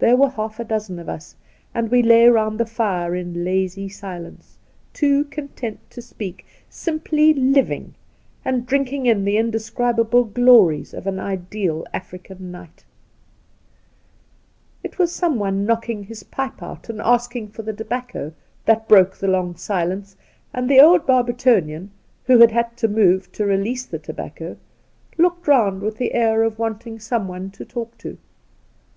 [0.00, 1.36] There were half a dozen of us,
[1.72, 4.58] and we lay round the fire in lazy silence,
[4.92, 7.94] too content to speak, simply living
[8.44, 12.84] and drinking in the indescribable glories of an ideal African night.
[14.82, 18.32] The Outspan It was someone knocking his pipe out and asking for the tobacco
[18.64, 20.16] that broke the long silence,
[20.52, 21.90] and the old Barbertonian,
[22.24, 24.56] who had had to move to release the tobacco,
[25.18, 28.18] looked round with the air of wanting someone to talk to.